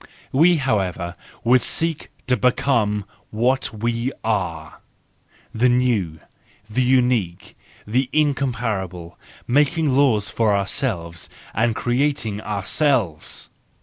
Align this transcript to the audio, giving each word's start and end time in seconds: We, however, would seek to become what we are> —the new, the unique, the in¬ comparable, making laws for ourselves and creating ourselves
We, 0.31 0.55
however, 0.57 1.13
would 1.43 1.61
seek 1.61 2.09
to 2.25 2.35
become 2.35 3.05
what 3.29 3.71
we 3.71 4.11
are> 4.23 4.79
—the 5.53 5.69
new, 5.69 6.17
the 6.67 6.81
unique, 6.81 7.55
the 7.85 8.09
in¬ 8.11 8.35
comparable, 8.35 9.19
making 9.47 9.95
laws 9.95 10.27
for 10.31 10.57
ourselves 10.57 11.29
and 11.53 11.75
creating 11.75 12.41
ourselves 12.41 13.51